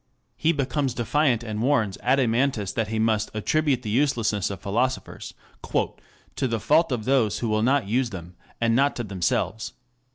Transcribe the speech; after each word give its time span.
He 0.35 0.51
becomes 0.51 0.95
defiant 0.95 1.43
and 1.43 1.61
warns 1.61 1.95
Adeimantus 2.01 2.73
that 2.73 2.87
he 2.87 2.97
must 2.97 3.29
"attribute 3.35 3.83
the 3.83 3.91
uselessness" 3.91 4.49
of 4.49 4.59
philosophers 4.59 5.35
"to 5.71 6.47
the 6.47 6.59
fault 6.59 6.91
of 6.91 7.05
those 7.05 7.37
who 7.37 7.49
will 7.49 7.61
not 7.61 7.87
use 7.87 8.09
them, 8.09 8.33
and 8.59 8.75
not 8.75 8.95
to 8.95 9.03
themselves. 9.03 9.73